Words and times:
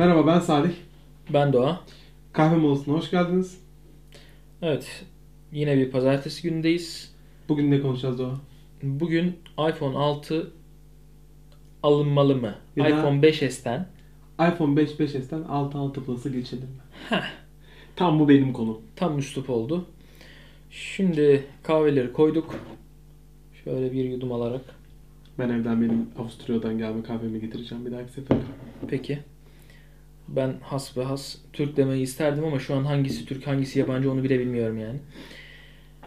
Merhaba 0.00 0.26
ben 0.26 0.38
Salih. 0.40 0.72
Ben 1.32 1.52
Doğa. 1.52 1.80
Kahve 2.32 2.56
molasına 2.56 2.94
hoş 2.94 3.10
geldiniz. 3.10 3.60
Evet, 4.62 5.04
yine 5.52 5.76
bir 5.76 5.90
pazartesi 5.90 6.42
günündeyiz. 6.42 7.14
Bugün 7.48 7.70
ne 7.70 7.80
konuşacağız 7.80 8.18
Doğa? 8.18 8.40
Bugün 8.82 9.36
iPhone 9.68 9.96
6 9.96 10.50
alınmalı 11.82 12.36
mı? 12.36 12.54
Ya 12.76 12.88
iPhone 12.88 13.20
5s'ten. 13.20 13.84
iPhone 14.52 14.76
5 14.76 14.90
5s'ten 14.90 15.44
6 15.48 15.78
6 15.78 16.04
Plus'a 16.04 16.28
geçelim 16.28 16.64
mi? 16.64 16.82
Heh. 17.08 17.30
Tam 17.96 18.20
bu 18.20 18.28
benim 18.28 18.52
konum. 18.52 18.78
Tam 18.96 19.18
üslup 19.18 19.50
oldu. 19.50 19.86
Şimdi 20.70 21.44
kahveleri 21.62 22.12
koyduk. 22.12 22.54
Şöyle 23.64 23.92
bir 23.92 24.04
yudum 24.04 24.32
alarak. 24.32 24.64
Ben 25.38 25.48
evden 25.48 25.82
benim 25.82 26.08
Avusturya'dan 26.18 26.78
gelme 26.78 27.02
kahvemi 27.02 27.40
getireceğim 27.40 27.86
bir 27.86 27.92
dahaki 27.92 28.12
sefer. 28.12 28.36
Peki. 28.88 29.18
Ben 30.36 30.54
has 30.62 30.96
ve 30.96 31.04
has 31.04 31.36
Türk 31.52 31.76
demeyi 31.76 32.02
isterdim 32.02 32.44
ama 32.44 32.58
şu 32.58 32.74
an 32.74 32.84
hangisi 32.84 33.26
Türk 33.26 33.46
hangisi 33.46 33.78
yabancı 33.78 34.12
onu 34.12 34.24
bile 34.24 34.38
bilmiyorum 34.38 34.78
yani. 34.78 34.98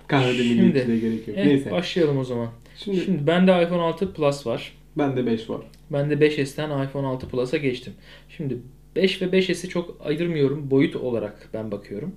Kahvede 0.08 0.44
milliyetçiliğe 0.44 1.00
gerek 1.00 1.28
yok. 1.28 1.38
Eh, 1.38 1.46
Neyse. 1.46 1.72
başlayalım 1.72 2.18
o 2.18 2.24
zaman. 2.24 2.50
Şimdi, 2.78 3.02
Şimdi 3.02 3.28
bende 3.28 3.64
iPhone 3.64 3.82
6 3.82 4.14
Plus 4.14 4.48
var. 4.48 4.74
bende 4.98 5.26
5 5.26 5.50
var. 5.50 5.62
Ben 5.92 6.10
de 6.10 6.14
5S'ten 6.14 6.86
iPhone 6.86 7.08
6 7.08 7.30
Plus'a 7.30 7.58
geçtim. 7.58 7.94
Şimdi 8.30 8.58
5 8.96 9.22
ve 9.22 9.26
5S'i 9.26 9.70
çok 9.70 9.98
ayırmıyorum. 10.06 10.72
Boyut 10.72 10.96
olarak 10.96 11.50
ben 11.54 11.72
bakıyorum. 11.72 12.16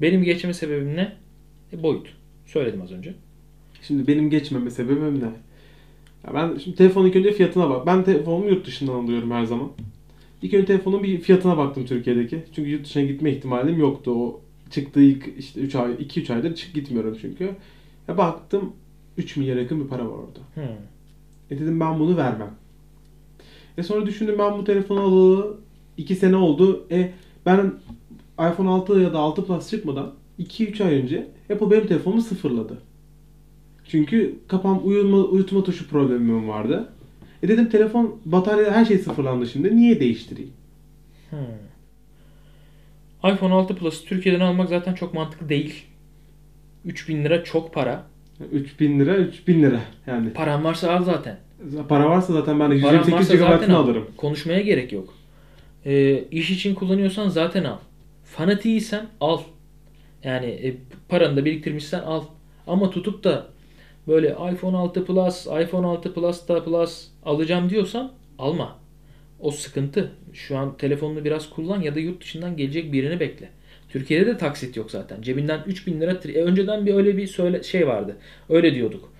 Benim 0.00 0.22
geçme 0.22 0.54
sebebim 0.54 0.96
ne? 0.96 1.12
E, 1.72 1.82
boyut. 1.82 2.08
Söyledim 2.46 2.82
az 2.82 2.92
önce. 2.92 3.14
Şimdi 3.82 4.06
benim 4.06 4.30
geçmeme 4.30 4.70
sebebim 4.70 5.20
ne? 5.20 5.30
Ya 6.26 6.34
ben 6.34 6.58
şimdi 6.58 6.76
telefonun 6.76 7.08
ilk 7.08 7.16
önce 7.16 7.32
fiyatına 7.32 7.70
bak. 7.70 7.86
Ben 7.86 8.04
telefonumu 8.04 8.48
yurt 8.48 8.66
dışından 8.66 8.92
alıyorum 8.92 9.30
her 9.30 9.44
zaman. 9.44 9.70
İlk 10.42 10.54
önce 10.54 10.66
telefonun 10.66 11.02
bir 11.02 11.20
fiyatına 11.20 11.56
baktım 11.56 11.86
Türkiye'deki. 11.86 12.44
Çünkü 12.54 12.70
yurt 12.70 12.84
dışına 12.84 13.02
gitme 13.02 13.32
ihtimalim 13.32 13.78
yoktu. 13.78 14.10
O 14.10 14.40
çıktığı 14.70 15.02
ilk 15.02 15.38
işte 15.38 15.60
3 15.60 15.74
ay 15.74 15.92
2 15.98 16.20
3 16.20 16.30
aydır 16.30 16.54
çık 16.54 16.74
gitmiyorum 16.74 17.18
çünkü. 17.20 17.50
Ya 18.08 18.18
baktım 18.18 18.72
3 19.18 19.36
milyar 19.36 19.56
yakın 19.56 19.84
bir 19.84 19.88
para 19.88 20.04
var 20.04 20.12
orada. 20.12 20.40
Hmm. 20.54 20.76
E 21.50 21.60
dedim 21.60 21.80
ben 21.80 21.98
bunu 21.98 22.16
vermem. 22.16 22.50
E 23.78 23.82
sonra 23.82 24.06
düşündüm 24.06 24.34
ben 24.38 24.58
bu 24.58 24.64
telefonu 24.64 25.00
alalı 25.00 25.56
2 25.96 26.16
sene 26.16 26.36
oldu. 26.36 26.86
E 26.90 27.12
ben 27.46 27.72
iPhone 28.32 28.68
6 28.68 29.00
ya 29.00 29.12
da 29.12 29.18
6 29.18 29.46
Plus 29.46 29.70
çıkmadan 29.70 30.14
2-3 30.40 30.84
ay 30.84 30.94
önce 30.94 31.26
Apple 31.52 31.70
benim 31.70 31.86
telefonumu 31.86 32.22
sıfırladı. 32.22 32.78
Çünkü 33.88 34.38
kapam 34.48 34.80
uyuma, 34.84 35.18
uyutma 35.18 35.64
tuşu 35.64 35.88
problemim 35.88 36.48
vardı. 36.48 36.92
E 37.42 37.48
dedim 37.48 37.68
telefon 37.68 38.20
batarya 38.24 38.72
her 38.72 38.84
şey 38.84 38.98
sıfırlandı 38.98 39.46
şimdi. 39.46 39.76
Niye 39.76 40.00
değiştireyim? 40.00 40.52
Hmm. 41.30 41.38
iPhone 43.32 43.54
6 43.54 43.76
Plus 43.76 44.04
Türkiye'den 44.04 44.40
almak 44.40 44.68
zaten 44.68 44.94
çok 44.94 45.14
mantıklı 45.14 45.48
değil. 45.48 45.84
3000 46.84 47.24
lira 47.24 47.44
çok 47.44 47.74
para. 47.74 48.02
3000 48.52 49.00
lira 49.00 49.16
3000 49.16 49.62
lira 49.62 49.80
yani. 50.06 50.32
Paran 50.32 50.64
varsa 50.64 50.92
al 50.96 51.04
zaten. 51.04 51.38
Para 51.88 52.10
varsa 52.10 52.32
zaten 52.32 52.60
ben 52.60 52.70
de 52.70 52.80
Paran 52.80 52.98
128 52.98 53.12
varsa 53.12 53.36
zaten 53.36 53.68
GB'ını 53.68 53.76
al. 53.76 53.82
alırım. 53.84 54.06
Konuşmaya 54.16 54.60
gerek 54.60 54.92
yok. 54.92 55.14
Ee, 55.86 56.24
iş 56.30 56.50
için 56.50 56.74
kullanıyorsan 56.74 57.28
zaten 57.28 57.64
al. 57.64 57.78
Fanatiysen 58.24 59.06
al. 59.20 59.40
Yani 60.24 60.46
e, 60.46 60.76
paranı 61.08 61.36
da 61.36 61.44
biriktirmişsen 61.44 62.00
al. 62.00 62.24
Ama 62.66 62.90
tutup 62.90 63.24
da 63.24 63.46
böyle 64.08 64.36
iPhone 64.52 64.76
6 64.76 65.04
Plus, 65.04 65.46
iPhone 65.46 65.86
6 65.86 66.14
Plus 66.14 66.48
da 66.48 66.64
Plus 66.64 67.08
alacağım 67.24 67.70
diyorsan 67.70 68.12
alma. 68.38 68.78
O 69.40 69.50
sıkıntı. 69.50 70.10
Şu 70.32 70.58
an 70.58 70.76
telefonunu 70.76 71.24
biraz 71.24 71.50
kullan 71.50 71.80
ya 71.82 71.94
da 71.94 72.00
yurt 72.00 72.20
dışından 72.22 72.56
gelecek 72.56 72.92
birini 72.92 73.20
bekle. 73.20 73.48
Türkiye'de 73.88 74.26
de 74.26 74.36
taksit 74.38 74.76
yok 74.76 74.90
zaten. 74.90 75.22
Cebinden 75.22 75.60
3000 75.66 76.00
lira. 76.00 76.10
E, 76.24 76.42
önceden 76.42 76.86
bir 76.86 76.94
öyle 76.94 77.16
bir 77.16 77.26
söyle 77.26 77.62
şey 77.62 77.86
vardı. 77.88 78.16
Öyle 78.48 78.74
diyorduk. 78.74 79.12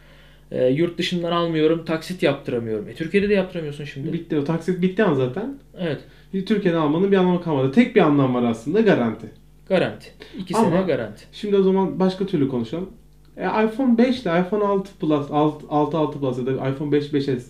E, 0.50 0.66
yurt 0.66 0.98
dışından 0.98 1.32
almıyorum, 1.32 1.84
taksit 1.84 2.22
yaptıramıyorum. 2.22 2.88
E, 2.88 2.94
Türkiye'de 2.94 3.28
de 3.28 3.34
yaptıramıyorsun 3.34 3.84
şimdi. 3.84 4.12
Bitti 4.12 4.38
o 4.38 4.44
taksit 4.44 4.82
bitti 4.82 5.04
an 5.04 5.14
zaten. 5.14 5.58
Evet. 5.78 6.00
Türkiye'den 6.46 6.78
almanın 6.78 7.12
bir 7.12 7.16
anlamı 7.16 7.42
kalmadı. 7.42 7.72
Tek 7.72 7.96
bir 7.96 8.00
anlam 8.00 8.34
var 8.34 8.42
aslında 8.42 8.80
garanti. 8.80 9.26
Garanti. 9.68 10.06
2 10.38 10.56
Ama- 10.56 10.70
sene 10.70 10.82
garanti. 10.82 11.24
Şimdi 11.32 11.56
o 11.56 11.62
zaman 11.62 12.00
başka 12.00 12.26
türlü 12.26 12.48
konuşalım. 12.48 12.90
E, 13.36 13.44
iPhone 13.44 13.98
5 13.98 14.22
ile 14.22 14.40
iPhone 14.40 14.64
6 14.64 14.98
Plus, 15.00 15.30
6, 15.30 15.66
6, 15.68 15.98
6 15.98 16.20
Plus 16.20 16.38
ya 16.38 16.46
da 16.46 16.68
iPhone 16.68 16.92
5, 16.92 17.12
5S 17.12 17.42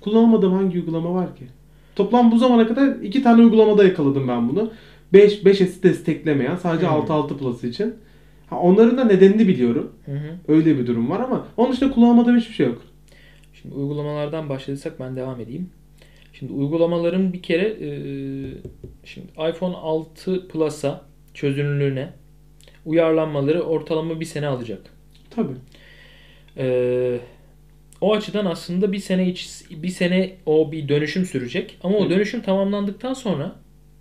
kullanmadığım 0.00 0.52
hangi 0.52 0.78
uygulama 0.78 1.14
var 1.14 1.36
ki? 1.36 1.44
Toplam 1.96 2.32
bu 2.32 2.38
zamana 2.38 2.68
kadar 2.68 2.88
iki 2.88 3.22
tane 3.22 3.42
uygulamada 3.42 3.84
yakaladım 3.84 4.28
ben 4.28 4.48
bunu. 4.48 4.70
5, 5.12 5.42
5S'i 5.42 5.82
desteklemeyen 5.82 6.56
sadece 6.56 6.86
Hmm. 6.86 6.94
6, 6.94 7.12
6 7.12 7.38
Plus 7.38 7.64
için. 7.64 7.94
Ha, 8.50 8.58
onların 8.60 8.98
da 8.98 9.04
nedenini 9.04 9.48
biliyorum. 9.48 9.92
Hı 10.06 10.12
hı. 10.12 10.52
Öyle 10.52 10.78
bir 10.78 10.86
durum 10.86 11.10
var 11.10 11.20
ama 11.20 11.46
onun 11.56 11.72
dışında 11.72 11.90
kullanmadığım 11.90 12.36
hiçbir 12.36 12.54
şey 12.54 12.66
yok. 12.66 12.82
Şimdi 13.62 13.74
uygulamalardan 13.74 14.48
başladıysak 14.48 15.00
ben 15.00 15.16
devam 15.16 15.40
edeyim. 15.40 15.70
Şimdi 16.32 16.52
uygulamaların 16.52 17.32
bir 17.32 17.42
kere 17.42 17.68
e, 17.80 17.88
şimdi 19.04 19.26
iPhone 19.50 19.76
6 19.76 20.48
Plus'a 20.48 21.00
çözünürlüğüne 21.34 22.08
uyarlanmaları 22.86 23.62
ortalama 23.62 24.20
bir 24.20 24.24
sene 24.24 24.46
alacak. 24.46 24.80
Tabii. 25.34 25.54
E, 26.56 27.18
o 28.00 28.14
açıdan 28.14 28.46
aslında 28.46 28.92
bir 28.92 28.98
sene 28.98 29.28
iç, 29.28 29.50
bir 29.70 29.88
sene 29.88 30.32
o 30.46 30.72
bir 30.72 30.88
dönüşüm 30.88 31.24
sürecek. 31.24 31.78
Ama 31.82 31.98
o 31.98 32.10
dönüşüm 32.10 32.40
tamamlandıktan 32.40 33.14
sonra 33.14 33.56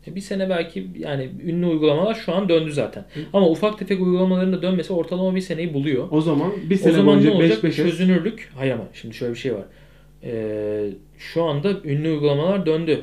e, 0.08 0.16
bir 0.16 0.22
sene 0.22 0.50
belki 0.50 0.88
yani 0.98 1.30
ünlü 1.44 1.66
uygulamalar 1.66 2.16
şu 2.16 2.34
an 2.34 2.50
döndü 2.50 2.72
zaten. 2.72 3.02
Hı. 3.14 3.20
Ama 3.34 3.50
ufak 3.50 3.80
tefek 3.80 4.02
uygulamaların 4.02 4.54
da 4.54 4.62
dönmesi 4.62 4.94
ortalama 4.94 5.36
bir 5.36 5.42
seneyi 5.42 5.74
buluyor. 5.74 6.08
O 6.12 6.22
zaman 6.22 6.52
bir 6.70 6.76
O 6.76 6.78
sene 6.78 6.94
zaman 6.94 7.24
ne 7.24 7.28
boyunca 7.28 7.40
5, 7.40 7.40
olacak? 7.40 7.64
5S 7.64 7.76
Çözünürlük. 7.76 8.52
Hayır 8.56 8.72
ama 8.74 8.88
şimdi 8.94 9.16
şöyle 9.16 9.34
bir 9.34 9.40
şey 9.40 9.54
var. 9.54 9.66
Ee, 10.24 10.90
şu 11.18 11.44
anda 11.44 11.72
ünlü 11.84 12.10
uygulamalar 12.10 12.66
döndü. 12.66 13.02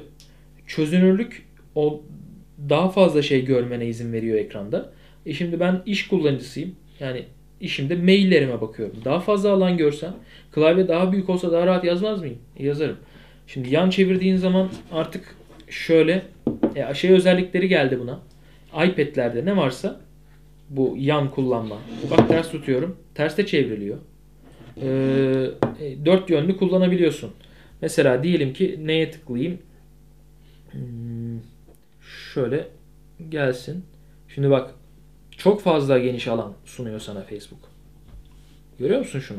Çözünürlük 0.67 1.47
o 1.75 2.03
daha 2.69 2.89
fazla 2.89 3.23
şey 3.23 3.45
görmene 3.45 3.87
izin 3.87 4.13
veriyor 4.13 4.39
ekranda. 4.39 4.93
E 5.27 5.33
şimdi 5.33 5.61
ben 5.61 5.83
iş 5.87 6.09
kullanıcısıyım. 6.09 6.75
Yani 7.01 7.25
işimde 7.61 7.97
maillerime 7.97 8.61
bakıyorum. 8.61 8.97
Daha 9.05 9.21
fazla 9.21 9.53
alan 9.53 9.77
görsem 9.77 10.15
klavye 10.53 10.89
daha 10.89 11.13
büyük 11.13 11.31
olsa 11.31 11.53
daha 11.53 11.67
rahat 11.67 11.85
yazmaz 11.85 12.21
mıyım? 12.21 12.39
Yazarım. 12.59 12.97
Şimdi 13.47 13.75
yan 13.75 13.91
çevirdiğin 13.91 14.37
zaman 14.37 14.69
artık 14.93 15.35
şöyle 15.69 16.23
e, 16.75 16.95
şey 16.95 17.11
özellikleri 17.11 17.69
geldi 17.69 17.99
buna. 18.01 18.21
iPad'lerde 18.85 19.45
ne 19.45 19.57
varsa 19.57 20.01
bu 20.71 20.95
yan 20.99 21.31
kullanma. 21.31 21.79
Bak 22.11 22.29
ters 22.29 22.51
tutuyorum. 22.51 22.97
Terste 23.15 23.47
çevriliyor. 23.47 23.99
Ee, 24.83 24.87
e, 25.81 26.07
dört 26.07 26.31
yönlü 26.31 26.57
kullanabiliyorsun. 26.57 27.31
Mesela 27.83 28.23
diyelim 28.23 28.53
ki 28.53 28.81
neye 28.85 29.11
tıklayayım? 29.11 29.59
Hmm, 30.73 31.41
şöyle 32.35 32.69
gelsin. 33.29 33.85
Şimdi 34.29 34.51
bak 34.51 34.75
çok 35.39 35.61
fazla 35.63 35.99
geniş 35.99 36.29
alan 36.29 36.53
sunuyor 36.65 37.01
sana 37.01 37.23
Facebook. 37.23 37.61
Görüyor 38.79 38.99
musun 38.99 39.21
şunu? 39.21 39.39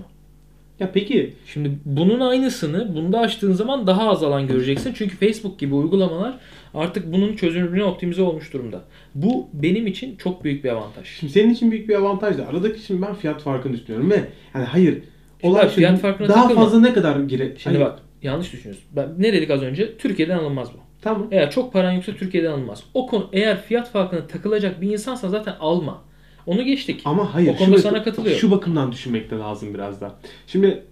Ya 0.80 0.92
peki 0.94 1.36
Şimdi 1.46 1.72
bunun 1.86 2.20
aynısını 2.20 2.96
bunda 2.96 3.20
açtığın 3.20 3.54
zaman 3.54 3.88
daha 3.88 4.10
az 4.10 4.24
alan 4.24 4.48
göreceksin. 4.48 4.94
Çünkü 4.96 5.18
Facebook 5.18 5.60
gibi 5.60 5.74
uygulamalar 5.76 6.40
artık 6.74 7.14
bunun 7.14 7.36
çözünürlüğüne 7.36 7.84
optimize 7.84 8.22
olmuş 8.22 8.54
durumda. 8.54 8.82
Bu 9.16 9.48
benim 9.54 9.88
için 9.88 10.16
çok 10.16 10.44
büyük 10.44 10.64
bir 10.64 10.70
avantaj. 10.70 11.08
Şimdi 11.08 11.34
senin 11.34 11.54
için 11.54 11.72
büyük 11.72 11.90
bir 11.90 11.96
avantaj 11.96 12.38
da 12.38 12.48
aradaki 12.48 12.82
şimdi 12.82 13.02
ben 13.02 13.16
fiyat 13.16 13.42
farkını 13.42 13.74
düşünüyorum 13.74 14.12
ve 14.12 14.24
yani 14.54 14.66
hayır 14.66 15.02
olay 15.44 15.64
bak, 15.64 15.70
şu, 15.70 15.76
fiyat 15.76 16.00
farkına 16.00 16.28
daha 16.28 16.42
takılma. 16.42 16.64
fazla 16.64 16.80
ne 16.80 16.94
kadar 16.94 17.20
gire 17.20 17.56
Şimdi 17.58 17.78
Hani- 17.78 17.88
bak 17.88 18.00
yanlış 18.22 18.54
düşünüyorsun. 18.54 18.86
Ben, 18.96 19.10
ne 19.18 19.34
dedik 19.34 19.50
az 19.50 19.62
önce? 19.62 19.98
Türkiye'den 19.98 20.38
alınmaz 20.38 20.70
bu. 20.74 20.89
Tamam 21.02 21.28
Eğer 21.32 21.52
çok 21.52 21.74
paran 21.74 21.92
yoksa 21.92 22.12
Türkiye'den 22.14 22.52
alınmaz. 22.52 22.84
O 22.94 23.08
konu 23.08 23.30
eğer 23.34 23.62
fiyat 23.62 23.92
farkına 23.92 24.28
takılacak 24.28 24.82
bir 24.82 24.92
insansa 24.92 25.30
zaten 25.30 25.56
alma. 25.60 26.02
Onu 26.46 26.64
geçtik. 26.64 27.02
ama 27.06 27.34
hayır 27.34 27.54
O 27.54 27.58
konuda 27.58 27.76
şu, 27.76 27.82
sana 27.82 28.04
katılıyorum. 28.04 28.40
şu 28.40 28.52
bakımdan 28.52 28.92
düşünmek 28.92 29.32
de 29.32 29.36
lazım 29.36 29.74
biraz 29.74 30.02
da. 30.02 30.16
Şimdi 30.48 30.84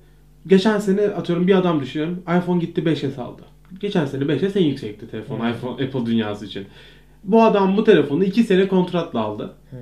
geçen 0.47 0.79
sene 0.79 1.01
atıyorum 1.01 1.47
bir 1.47 1.57
adam 1.57 1.81
düşünüyorum 1.81 2.23
iPhone 2.37 2.59
gitti 2.59 2.81
5S 2.81 3.21
aldı. 3.21 3.41
Geçen 3.79 4.05
sene 4.05 4.23
5S 4.23 4.59
en 4.59 4.63
yüksekti 4.63 5.11
telefon 5.11 5.39
Hı. 5.39 5.49
iPhone 5.51 5.83
Apple 5.85 6.05
dünyası 6.05 6.45
için. 6.45 6.65
Bu 7.23 7.43
adam 7.43 7.77
bu 7.77 7.83
telefonu 7.83 8.23
2 8.23 8.43
sene 8.43 8.67
kontratla 8.67 9.19
aldı. 9.19 9.53
Hı. 9.71 9.77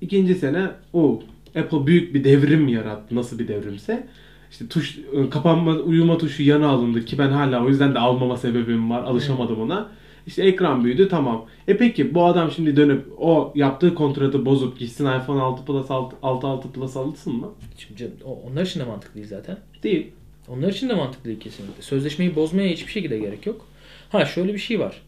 İkinci 0.00 0.34
sene 0.34 0.66
o 0.92 1.22
Apple 1.58 1.86
büyük 1.86 2.14
bir 2.14 2.24
devrim 2.24 2.68
yarattı. 2.68 3.14
Nasıl 3.14 3.38
bir 3.38 3.48
devrimse. 3.48 4.06
İşte 4.50 4.68
tuş 4.68 4.98
e, 4.98 5.30
kapanma 5.30 5.72
uyuma 5.72 6.18
tuşu 6.18 6.42
yana 6.42 6.68
alındı 6.68 7.04
ki 7.04 7.18
ben 7.18 7.28
hala 7.28 7.64
o 7.64 7.68
yüzden 7.68 7.94
de 7.94 7.98
almama 7.98 8.36
sebebim 8.36 8.90
var. 8.90 9.02
Alışamadım 9.02 9.60
ona. 9.60 9.88
İşte 10.26 10.42
ekran 10.46 10.84
büyüdü 10.84 11.08
tamam. 11.08 11.46
E 11.68 11.76
peki 11.76 12.14
bu 12.14 12.24
adam 12.24 12.50
şimdi 12.50 12.76
dönüp 12.76 13.06
o 13.18 13.52
yaptığı 13.54 13.94
kontratı 13.94 14.46
bozup 14.46 14.78
gitsin 14.78 15.06
iPhone 15.06 15.42
6 15.42 15.64
Plus 15.64 15.90
6, 15.90 16.16
6, 16.22 16.46
6 16.46 16.72
Plus 16.72 16.96
alsın 16.96 17.36
mı? 17.36 17.50
Şimdi 17.78 18.00
canım, 18.00 18.14
onlar 18.46 18.62
için 18.62 18.80
de 18.80 18.84
mantıklı 18.84 19.14
değil 19.14 19.26
zaten. 19.26 19.58
Değil. 19.82 20.06
Onlar 20.48 20.68
için 20.68 20.88
de 20.88 20.94
mantıklı 20.94 21.24
değil 21.24 21.40
kesinlikle. 21.40 21.82
Sözleşmeyi 21.82 22.36
bozmaya 22.36 22.68
hiçbir 22.68 22.92
şekilde 22.92 23.18
gerek 23.18 23.46
yok. 23.46 23.66
Ha 24.08 24.24
şöyle 24.24 24.54
bir 24.54 24.58
şey 24.58 24.80
var. 24.80 25.02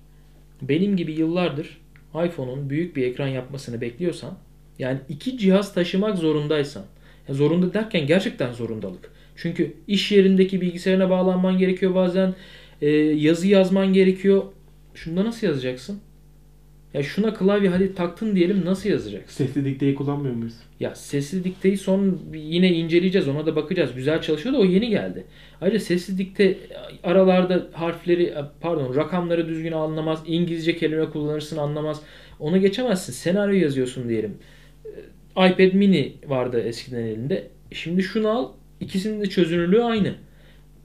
benim 0.63 0.97
gibi 0.97 1.13
yıllardır 1.13 1.81
iPhone'un 2.27 2.71
büyük 2.71 2.97
bir 2.97 3.03
ekran 3.03 3.29
yapmasını 3.29 3.81
bekliyorsan 3.81 4.35
yani 4.79 4.99
iki 5.09 5.39
cihaz 5.39 5.75
taşımak 5.75 6.19
zorundaysan 6.19 6.85
zorunda 7.29 7.75
derken 7.75 8.07
gerçekten 8.07 8.53
zorundalık. 8.53 9.11
Çünkü 9.43 9.73
iş 9.87 10.13
yerindeki 10.13 10.61
bilgisayarına 10.61 11.11
bağlanman 11.11 11.59
gerekiyor 11.59 11.95
bazen. 11.95 12.35
e, 12.83 12.91
yazı 12.97 13.49
yazman 13.49 13.93
gerekiyor. 13.93 14.43
Şunda 14.95 15.25
nasıl 15.25 15.47
yazacaksın? 15.47 16.01
Ya 16.95 17.03
şuna 17.03 17.35
klavye 17.35 17.69
hadi 17.69 17.95
taktın 17.95 18.37
diyelim 18.37 18.65
nasıl 18.65 18.91
yazacaksın? 18.91 19.45
Sesli 19.45 19.65
dikteyi 19.65 19.95
kullanmıyor 19.95 20.35
muyuz? 20.35 20.55
Ya 20.81 20.95
sesli 20.95 21.45
dikteyi 21.45 21.77
son 21.79 22.19
yine 22.35 22.73
inceleyeceğiz 22.73 23.29
ona 23.29 23.47
da 23.47 23.57
bakacağız. 23.57 23.95
Güzel 23.95 24.23
çalışıyor 24.23 24.55
da 24.55 24.59
o 24.59 24.65
yeni 24.65 24.89
geldi. 24.89 25.25
Ayrıca 25.61 25.81
sesli 25.81 26.19
dikte 26.19 26.59
aralarda 27.03 27.67
harfleri 27.73 28.35
pardon 28.61 28.97
rakamları 28.97 29.49
düzgün 29.49 29.73
anlamaz. 29.73 30.23
İngilizce 30.27 30.77
kelime 30.77 31.11
kullanırsın 31.11 31.57
anlamaz. 31.57 32.03
Onu 32.41 32.61
geçemezsin. 32.61 33.13
Senaryo 33.13 33.61
yazıyorsun 33.61 34.09
diyelim. 34.09 34.35
Ee, 35.37 35.49
iPad 35.49 35.73
mini 35.75 36.13
vardı 36.27 36.61
eskiden 36.61 37.03
elinde. 37.03 37.49
Şimdi 37.73 38.03
şunu 38.03 38.29
al. 38.29 38.49
İkisinin 38.81 39.21
de 39.21 39.27
çözünürlüğü 39.27 39.83
aynı. 39.83 40.15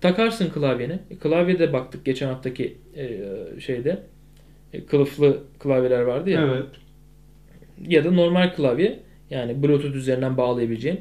Takarsın 0.01 0.50
klavyeni. 0.50 1.00
E, 1.12 1.16
Klavyede 1.16 1.74
baktık 1.74 2.06
geçen 2.06 2.28
haftaki 2.28 2.78
e, 2.98 3.19
şeyde. 3.60 4.00
E, 4.74 4.86
Kılıflı 4.86 5.44
klavyeler 5.60 6.01
vardı 6.01 6.30
ya 6.30 6.42
Evet. 6.42 6.66
ya 7.88 8.06
da 8.06 8.12
normal 8.12 8.54
klavye 8.56 9.00
yani 9.30 9.63
Bluetooth 9.63 9.95
üzerinden 9.95 10.38
bağlayabileceğin. 10.38 11.00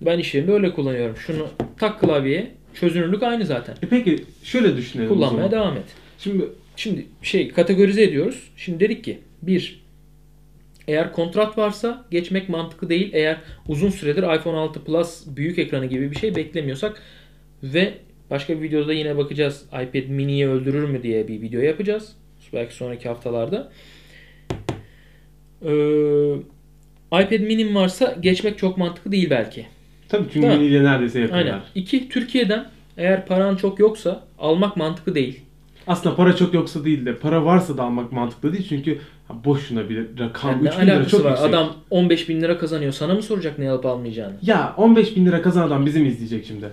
Ben 0.00 0.18
iş 0.18 0.34
yerinde 0.34 0.52
öyle 0.52 0.72
kullanıyorum. 0.72 1.16
Şunu 1.16 1.46
tak 1.78 2.00
klavyeye 2.00 2.50
çözünürlük 2.74 3.22
aynı 3.22 3.46
zaten. 3.46 3.74
E 3.82 3.86
peki 3.90 4.24
şöyle 4.42 4.76
düşünelim 4.76 5.08
Kullanmaya 5.08 5.50
devam 5.50 5.76
et. 5.76 5.84
Şimdi 6.18 6.44
Şimdi 6.78 7.06
şey 7.22 7.48
kategorize 7.48 8.02
ediyoruz. 8.02 8.50
Şimdi 8.56 8.80
dedik 8.80 9.04
ki 9.04 9.18
bir 9.42 9.80
eğer 10.88 11.12
kontrat 11.12 11.58
varsa 11.58 12.04
geçmek 12.10 12.48
mantıklı 12.48 12.88
değil. 12.88 13.10
Eğer 13.12 13.36
uzun 13.68 13.90
süredir 13.90 14.22
iPhone 14.22 14.56
6 14.56 14.84
Plus 14.84 15.24
büyük 15.26 15.58
ekranı 15.58 15.86
gibi 15.86 16.10
bir 16.10 16.16
şey 16.16 16.34
beklemiyorsak 16.36 17.02
ve 17.62 17.94
başka 18.30 18.56
bir 18.56 18.62
videoda 18.62 18.92
yine 18.92 19.16
bakacağız 19.16 19.64
iPad 19.66 20.08
mini'yi 20.08 20.48
öldürür 20.48 20.88
mü 20.88 21.02
diye 21.02 21.28
bir 21.28 21.40
video 21.42 21.60
yapacağız. 21.60 22.16
Belki 22.52 22.74
sonraki 22.74 23.08
haftalarda. 23.08 23.72
Ee, 25.64 26.34
iPad 27.12 27.40
mini'm 27.40 27.74
varsa 27.74 28.16
geçmek 28.20 28.58
çok 28.58 28.78
mantıklı 28.78 29.12
değil 29.12 29.30
belki. 29.30 29.66
tabii 30.08 30.24
çünkü 30.32 30.46
Değil 30.46 30.58
mi? 30.58 30.64
miniyle 30.64 30.84
neredeyse 30.84 31.18
Aynen. 31.18 31.30
yapıyorlar. 31.36 31.62
İki, 31.74 32.08
Türkiye'den 32.08 32.66
eğer 32.96 33.26
paran 33.26 33.56
çok 33.56 33.78
yoksa 33.78 34.24
almak 34.38 34.76
mantıklı 34.76 35.14
değil. 35.14 35.40
Aslında 35.88 36.16
para 36.16 36.36
çok 36.36 36.54
yoksa 36.54 36.84
değil 36.84 37.06
de 37.06 37.16
para 37.16 37.44
varsa 37.44 37.76
da 37.78 37.82
almak 37.82 38.12
mantıklı 38.12 38.52
değil 38.52 38.66
çünkü 38.68 38.98
boşuna 39.44 39.88
bir 39.88 40.06
rakam 40.18 40.50
Yani 40.50 40.64
ne 40.64 40.68
3 40.68 40.78
bin 40.80 40.86
lira 40.86 41.08
çok 41.08 41.24
var? 41.24 41.30
yüksek. 41.30 41.48
Adam 41.48 41.74
15 41.90 42.28
bin 42.28 42.40
lira 42.40 42.58
kazanıyor. 42.58 42.92
Sana 42.92 43.14
mı 43.14 43.22
soracak 43.22 43.58
ne 43.58 43.70
alıp 43.70 43.86
almayacağını? 43.86 44.34
Ya 44.42 44.74
15 44.76 45.16
bin 45.16 45.26
lira 45.26 45.42
kazanan 45.42 45.66
adam 45.66 45.86
bizi 45.86 46.00
mi 46.00 46.08
izleyecek 46.08 46.46
şimdi? 46.46 46.66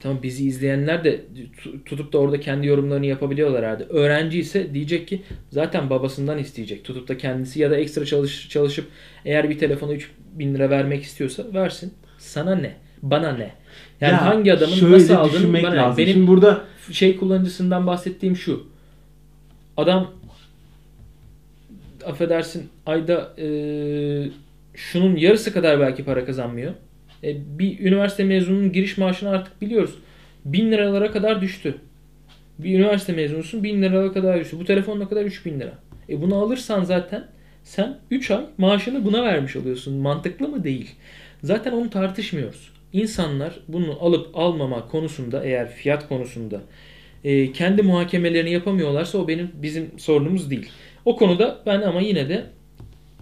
Tamam 0.00 0.18
bizi 0.22 0.46
izleyenler 0.46 1.04
de 1.04 1.20
tu- 1.64 1.84
tutup 1.84 2.12
da 2.12 2.18
orada 2.18 2.40
kendi 2.40 2.66
yorumlarını 2.66 3.06
yapabiliyorlar 3.06 3.64
herhalde. 3.64 3.84
Öğrenci 3.84 4.38
ise 4.38 4.74
diyecek 4.74 5.08
ki 5.08 5.22
zaten 5.50 5.90
babasından 5.90 6.38
isteyecek. 6.38 6.84
Tutup 6.84 7.08
da 7.08 7.18
kendisi 7.18 7.60
ya 7.60 7.70
da 7.70 7.76
ekstra 7.76 8.04
çalış, 8.04 8.48
çalışıp 8.48 8.86
eğer 9.24 9.50
bir 9.50 9.58
telefona 9.58 9.92
3 9.92 10.10
bin 10.32 10.54
lira 10.54 10.70
vermek 10.70 11.02
istiyorsa 11.02 11.44
versin. 11.54 11.94
Sana 12.18 12.54
ne? 12.54 12.72
Bana 13.02 13.32
ne? 13.32 13.50
Yani 14.00 14.12
Ya, 14.12 14.26
hangi 14.26 14.52
adamın 14.52 14.74
şöyle 14.74 14.94
nasıl 14.94 15.14
aldığını 15.14 15.62
bana 15.62 15.76
lazım. 15.76 15.98
Benim 15.98 16.12
Şimdi 16.12 16.26
burada 16.26 16.64
şey 16.92 17.16
kullanıcısından 17.16 17.86
bahsettiğim 17.86 18.36
şu. 18.36 18.66
Adam 19.76 20.10
affedersin 22.06 22.68
ayda 22.86 23.32
e, 23.38 23.46
şunun 24.74 25.16
yarısı 25.16 25.52
kadar 25.52 25.80
belki 25.80 26.04
para 26.04 26.24
kazanmıyor. 26.24 26.74
E, 27.24 27.58
bir 27.58 27.80
üniversite 27.80 28.24
mezununun 28.24 28.72
giriş 28.72 28.98
maaşını 28.98 29.30
artık 29.30 29.62
biliyoruz. 29.62 29.94
Bin 30.44 30.72
liralara 30.72 31.10
kadar 31.10 31.40
düştü. 31.40 31.74
Bir 32.58 32.78
üniversite 32.78 33.12
mezunusun 33.12 33.64
bin 33.64 33.82
liralara 33.82 34.12
kadar 34.12 34.40
düştü. 34.40 34.58
Bu 34.60 34.64
telefon 34.64 35.00
ne 35.00 35.08
kadar? 35.08 35.24
3000 35.24 35.60
lira. 35.60 35.72
E 36.08 36.22
bunu 36.22 36.36
alırsan 36.36 36.84
zaten 36.84 37.26
sen 37.64 37.98
3 38.10 38.30
ay 38.30 38.44
maaşını 38.58 39.04
buna 39.04 39.22
vermiş 39.22 39.56
oluyorsun. 39.56 39.94
Mantıklı 39.94 40.48
mı? 40.48 40.64
Değil. 40.64 40.90
Zaten 41.42 41.72
onu 41.72 41.90
tartışmıyoruz. 41.90 42.72
İnsanlar 42.92 43.60
bunu 43.68 43.98
alıp 44.00 44.36
almama 44.36 44.88
konusunda 44.88 45.44
eğer 45.44 45.72
fiyat 45.72 46.08
konusunda 46.08 46.60
e, 47.24 47.52
kendi 47.52 47.82
muhakemelerini 47.82 48.52
yapamıyorlarsa 48.52 49.18
o 49.18 49.28
benim 49.28 49.50
bizim 49.54 49.90
sorunumuz 49.98 50.50
değil. 50.50 50.70
O 51.04 51.16
konuda 51.16 51.62
ben 51.66 51.82
ama 51.82 52.00
yine 52.00 52.28
de 52.28 52.46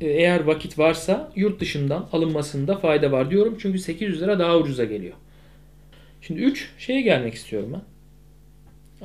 e, 0.00 0.06
eğer 0.06 0.41
vakit 0.41 0.79
varsa 0.79 1.32
yurt 1.37 1.61
dışından 1.61 2.09
alınmasında 2.12 2.76
fayda 2.76 3.12
var 3.12 3.31
diyorum. 3.31 3.56
Çünkü 3.61 3.79
800 3.79 4.23
lira 4.23 4.38
daha 4.38 4.59
ucuza 4.59 4.85
geliyor. 4.85 5.15
Şimdi 6.20 6.41
3 6.41 6.70
şeye 6.79 7.00
gelmek 7.00 7.35
istiyorum 7.35 7.70
ben. 7.73 7.82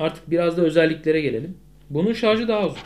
Artık 0.03 0.31
biraz 0.31 0.57
da 0.57 0.61
özelliklere 0.61 1.21
gelelim. 1.21 1.57
Bunun 1.89 2.13
şarjı 2.13 2.47
daha 2.47 2.67
uzun. 2.67 2.77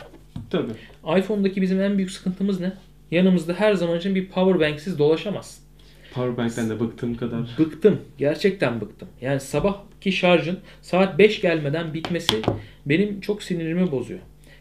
tabii. 0.50 0.72
iPhone'daki 1.18 1.62
bizim 1.62 1.80
en 1.80 1.96
büyük 1.96 2.10
sıkıntımız 2.10 2.60
ne? 2.60 2.72
Yanımızda 3.10 3.54
her 3.54 3.74
zaman 3.74 3.98
için 3.98 4.14
bir 4.14 4.28
power 4.28 4.60
bank'siz 4.60 4.98
dolaşamazsın. 4.98 5.67
Powerbank'ten 6.14 6.70
de 6.70 6.80
bıktığım 6.80 7.14
kadar. 7.16 7.56
Bıktım. 7.58 8.00
Gerçekten 8.18 8.80
bıktım. 8.80 9.08
Yani 9.20 9.40
sabahki 9.40 10.12
şarjın 10.12 10.58
saat 10.82 11.18
5 11.18 11.40
gelmeden 11.40 11.94
bitmesi 11.94 12.42
benim 12.86 13.20
çok 13.20 13.42
sinirimi 13.42 13.90
bozuyor. 13.90 14.20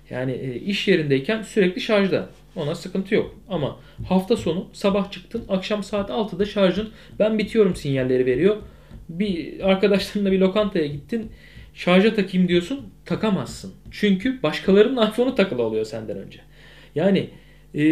Yani 0.09 0.31
e, 0.31 0.55
iş 0.55 0.87
yerindeyken 0.87 1.41
sürekli 1.41 1.81
şarjda. 1.81 2.29
Ona 2.55 2.75
sıkıntı 2.75 3.15
yok. 3.15 3.35
Ama 3.49 3.79
hafta 4.07 4.37
sonu 4.37 4.67
sabah 4.73 5.11
çıktın 5.11 5.43
akşam 5.49 5.83
saat 5.83 6.09
6'da 6.09 6.45
şarjın 6.45 6.89
ben 7.19 7.37
bitiyorum 7.37 7.75
sinyalleri 7.75 8.25
veriyor. 8.25 8.57
Bir 9.09 9.59
arkadaşlarınla 9.69 10.31
bir 10.31 10.39
lokantaya 10.39 10.87
gittin 10.87 11.31
şarja 11.73 12.15
takayım 12.15 12.47
diyorsun 12.47 12.89
takamazsın. 13.05 13.73
Çünkü 13.91 14.43
başkalarının 14.43 15.07
iPhone'u 15.07 15.35
takılı 15.35 15.63
oluyor 15.63 15.85
senden 15.85 16.17
önce. 16.17 16.39
Yani 16.95 17.29
e, 17.73 17.83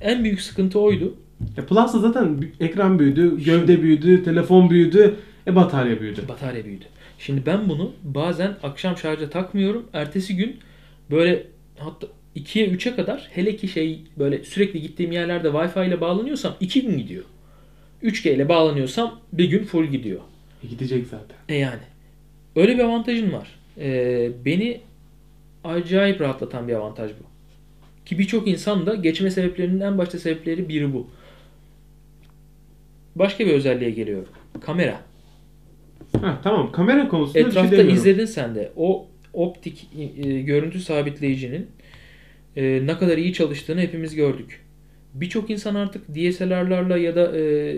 en 0.00 0.24
büyük 0.24 0.40
sıkıntı 0.40 0.80
oydu. 0.80 1.16
Ya 1.56 1.66
Plus'ta 1.66 1.98
zaten 1.98 2.44
ekran 2.60 2.98
büyüdü, 2.98 3.44
gövde 3.44 3.82
büyüdü, 3.82 4.24
telefon 4.24 4.70
büyüdü, 4.70 5.16
e 5.46 5.56
batarya 5.56 6.00
büyüdü. 6.00 6.20
Batarya 6.28 6.64
büyüdü. 6.64 6.84
Şimdi 7.18 7.46
ben 7.46 7.68
bunu 7.68 7.92
bazen 8.02 8.56
akşam 8.62 8.96
şarja 8.96 9.30
takmıyorum. 9.30 9.86
Ertesi 9.92 10.36
gün 10.36 10.56
böyle 11.10 11.46
hatta 11.78 12.06
2'ye 12.36 12.68
3'e 12.68 12.96
kadar 12.96 13.28
hele 13.32 13.56
ki 13.56 13.68
şey 13.68 14.02
böyle 14.18 14.44
sürekli 14.44 14.82
gittiğim 14.82 15.12
yerlerde 15.12 15.48
Wi-Fi 15.48 15.88
ile 15.88 16.00
bağlanıyorsam 16.00 16.54
2 16.60 16.82
gün 16.82 16.98
gidiyor. 16.98 17.24
3G 18.02 18.34
ile 18.34 18.48
bağlanıyorsam 18.48 19.20
bir 19.32 19.44
gün 19.44 19.64
full 19.64 19.84
gidiyor. 19.84 20.20
E 20.64 20.66
gidecek 20.66 21.06
zaten. 21.06 21.36
E 21.48 21.54
yani. 21.54 21.82
Öyle 22.56 22.78
bir 22.78 22.84
avantajın 22.84 23.32
var. 23.32 23.48
Ee, 23.78 24.30
beni 24.44 24.80
acayip 25.64 26.20
rahatlatan 26.20 26.68
bir 26.68 26.74
avantaj 26.74 27.10
bu. 27.10 27.24
Ki 28.06 28.18
birçok 28.18 28.48
insan 28.48 28.86
da 28.86 28.94
geçme 28.94 29.30
sebeplerinin 29.30 29.80
en 29.80 29.98
başta 29.98 30.18
sebepleri 30.18 30.68
biri 30.68 30.94
bu. 30.94 31.10
Başka 33.14 33.46
bir 33.46 33.52
özelliğe 33.52 33.90
geliyorum. 33.90 34.28
Kamera. 34.60 35.00
Ha 36.20 36.40
tamam 36.42 36.72
kamera 36.72 37.08
konusunda 37.08 37.38
bir 37.38 37.42
şey 37.42 37.50
Etrafta 37.50 37.70
demiyorum. 37.72 37.94
izledin 37.94 38.24
sen 38.24 38.54
de. 38.54 38.72
O 38.76 39.06
optik 39.32 39.88
e, 40.24 40.40
görüntü 40.40 40.80
sabitleyicinin 40.80 41.66
e, 42.56 42.86
ne 42.86 42.98
kadar 42.98 43.18
iyi 43.18 43.32
çalıştığını 43.32 43.80
hepimiz 43.80 44.14
gördük. 44.14 44.64
Birçok 45.14 45.50
insan 45.50 45.74
artık 45.74 46.08
DSLR'larla 46.08 46.98
ya 46.98 47.16
da 47.16 47.38
e, 47.38 47.76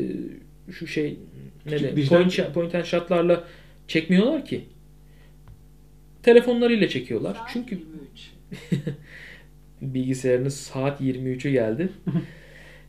şu 0.72 0.86
şey 0.86 1.18
ne 1.66 1.80
de 1.80 1.90
dijital- 1.96 2.08
point, 2.08 2.54
point 2.54 2.74
and 2.74 2.84
shot'larla 2.84 3.44
çekmiyorlar 3.88 4.44
ki. 4.44 4.64
Telefonlarıyla 6.22 6.88
çekiyorlar. 6.88 7.36
Çünkü 7.52 7.74
23. 7.74 8.82
bilgisayarınız 9.82 10.54
saat 10.56 11.00
23'ü 11.00 11.50
geldi. 11.50 11.88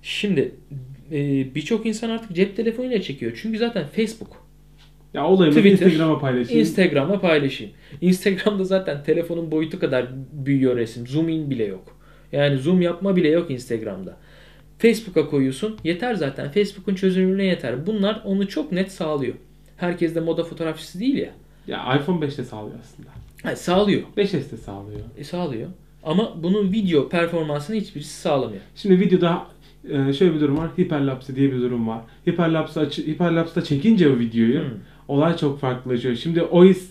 Şimdi 0.02 0.52
e, 1.12 1.48
birçok 1.55 1.86
insan 1.86 2.10
artık 2.10 2.36
cep 2.36 2.55
telefonuyla 2.55 3.01
çekiyor. 3.01 3.39
Çünkü 3.41 3.57
zaten 3.57 3.88
Facebook 3.88 4.43
Ya 5.13 5.27
olayımı 5.27 5.57
Twitter, 5.57 5.86
Instagram'a 5.86 6.19
paylaşayım. 6.19 6.60
Instagram'a 6.62 7.19
paylaşayım. 7.19 7.74
Instagram'da 8.01 8.63
zaten 8.63 9.03
telefonun 9.03 9.51
boyutu 9.51 9.79
kadar 9.79 10.07
büyüyor 10.31 10.75
resim. 10.75 11.07
Zoom 11.07 11.29
in 11.29 11.50
bile 11.50 11.63
yok. 11.63 11.98
Yani 12.31 12.57
zoom 12.57 12.81
yapma 12.81 13.15
bile 13.15 13.29
yok 13.29 13.51
Instagram'da. 13.51 14.17
Facebook'a 14.77 15.29
koyuyorsun. 15.29 15.77
Yeter 15.83 16.15
zaten. 16.15 16.51
Facebook'un 16.51 16.95
çözünürlüğüne 16.95 17.45
yeter. 17.45 17.88
Bunlar 17.88 18.22
onu 18.25 18.48
çok 18.48 18.72
net 18.72 18.91
sağlıyor. 18.91 19.33
Herkes 19.77 20.15
de 20.15 20.19
moda 20.19 20.43
fotoğrafçısı 20.43 21.00
değil 21.00 21.17
ya. 21.17 21.29
Ya 21.67 22.00
iPhone 22.01 22.22
5 22.22 22.38
de 22.38 22.43
sağlıyor 22.43 22.75
aslında. 22.81 23.10
Ha, 23.43 23.55
sağlıyor. 23.55 24.01
5S 24.17 24.51
de 24.51 24.57
sağlıyor. 24.57 25.00
E, 25.17 25.24
sağlıyor. 25.24 25.69
Ama 26.03 26.43
bunun 26.43 26.72
video 26.72 27.10
performansını 27.10 27.75
hiçbirisi 27.75 28.13
sağlamıyor. 28.22 28.62
Şimdi 28.75 29.00
videoda 29.00 29.48
e, 29.90 30.13
şöyle 30.13 30.36
bir 30.36 30.40
durum 30.40 30.58
var. 30.58 30.70
Hyperlapse 30.78 31.36
diye 31.36 31.52
bir 31.52 31.62
durum 31.62 31.88
var. 31.88 32.02
Hyperlapse 32.28 32.80
açı, 32.80 33.08
Hyperlapse'da 33.08 33.63
çekince 33.63 34.10
o 34.10 34.20
videoyu 34.20 34.60
Hmm. 34.60 34.70
olay 35.08 35.38
çok 35.38 35.60
farklılaşıyor. 35.60 36.16
Şimdi 36.16 36.42
OIS 36.42 36.90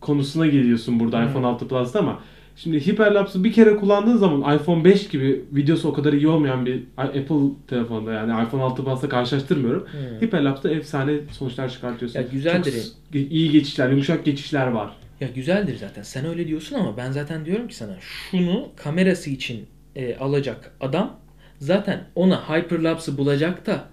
konusuna 0.00 0.46
geliyorsun 0.46 1.00
burada 1.00 1.20
Hmm. 1.22 1.28
iPhone 1.30 1.46
6 1.46 1.68
Plus'ta 1.68 1.98
ama 1.98 2.18
Şimdi 2.56 2.86
Hyperlapse'ı 2.86 3.44
bir 3.44 3.52
kere 3.52 3.76
kullandığın 3.76 4.16
zaman 4.16 4.56
iPhone 4.56 4.84
5 4.84 5.08
gibi 5.08 5.44
videosu 5.52 5.88
o 5.88 5.92
kadar 5.92 6.12
iyi 6.12 6.28
olmayan 6.28 6.66
bir 6.66 6.82
Apple 6.96 7.36
telefonda 7.68 8.12
yani 8.12 8.44
iPhone 8.46 8.62
6 8.62 8.84
Plus'la 8.84 9.08
karşılaştırmıyorum. 9.08 9.86
Hmm. 9.92 10.20
Hyperlapse'da 10.20 10.74
efsane 10.74 11.12
sonuçlar 11.32 11.68
çıkartıyorsun. 11.70 12.20
Ya 12.20 12.26
güzeldir. 12.32 12.72
Çok 12.72 13.14
iyi 13.32 13.50
geçişler, 13.50 13.90
yumuşak 13.90 14.24
geçişler 14.24 14.66
var. 14.66 14.90
Ya 15.20 15.28
güzeldir 15.34 15.76
zaten. 15.76 16.02
Sen 16.02 16.26
öyle 16.26 16.48
diyorsun 16.48 16.76
ama 16.76 16.96
ben 16.96 17.10
zaten 17.12 17.44
diyorum 17.44 17.68
ki 17.68 17.76
sana 17.76 17.96
şunu 18.00 18.68
kamerası 18.76 19.30
için 19.30 19.66
e, 19.96 20.16
alacak 20.16 20.72
adam 20.80 21.16
zaten 21.64 22.00
ona 22.14 22.48
Hyperlapse'ı 22.48 23.18
bulacak 23.18 23.66
da 23.66 23.84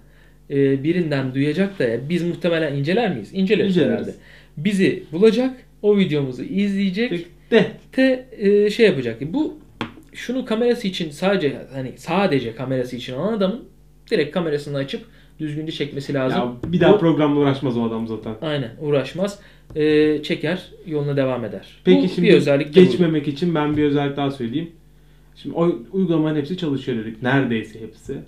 e, 0.50 0.84
birinden 0.84 1.34
duyacak 1.34 1.78
da 1.78 1.84
ya, 1.84 2.08
biz 2.08 2.22
muhtemelen 2.22 2.74
inceler 2.76 3.10
miyiz? 3.12 3.30
İnceleriz, 3.32 3.76
İnceleriz. 3.76 3.92
herhalde. 3.94 4.14
Bizi 4.56 5.02
bulacak, 5.12 5.50
o 5.82 5.98
videomuzu 5.98 6.42
izleyecek, 6.42 7.26
De. 7.50 7.66
te 7.92 8.26
e, 8.38 8.70
şey 8.70 8.86
yapacak. 8.86 9.20
Bu 9.32 9.58
şunu 10.12 10.44
kamerası 10.44 10.88
için 10.88 11.10
sadece 11.10 11.56
hani 11.74 11.92
sadece 11.96 12.54
kamerası 12.54 12.96
için 12.96 13.14
alan 13.14 13.32
adamın 13.32 13.64
direkt 14.10 14.34
kamerasını 14.34 14.76
açıp 14.76 15.00
düzgünce 15.40 15.72
çekmesi 15.72 16.14
lazım. 16.14 16.40
Ya 16.64 16.72
bir 16.72 16.80
daha 16.80 16.94
Bu- 16.94 16.98
programla 16.98 17.40
uğraşmaz 17.40 17.76
o 17.76 17.84
adam 17.88 18.08
zaten. 18.08 18.34
Aynen 18.42 18.70
uğraşmaz. 18.80 19.38
E, 19.76 20.22
çeker, 20.22 20.62
yoluna 20.86 21.16
devam 21.16 21.44
eder. 21.44 21.68
Peki 21.84 22.02
Bu 22.02 22.08
şimdi 22.08 22.28
bir 22.28 22.34
özellik 22.34 22.74
de 22.74 22.80
bu. 22.80 22.84
geçmemek 22.84 23.28
için 23.28 23.54
ben 23.54 23.76
bir 23.76 23.84
özellik 23.84 24.16
daha 24.16 24.30
söyleyeyim. 24.30 24.70
Şimdi 25.36 25.54
o 25.56 25.72
uygulamaların 25.92 26.36
hepsi 26.40 26.56
çalışıyor 26.56 27.04
dedik. 27.04 27.22
Neredeyse 27.22 27.80
hepsi. 27.80 28.18